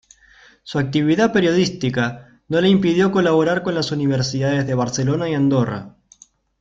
Su 0.63 0.79
actividad 0.79 1.31
periodística 1.31 2.39
no 2.47 2.59
le 2.59 2.69
impidió 2.69 3.11
colaborar 3.11 3.61
con 3.61 3.75
las 3.75 3.91
Universidades 3.91 4.65
de 4.65 4.73
Barcelona 4.73 5.29
y 5.29 5.35
Andorra. 5.35 5.95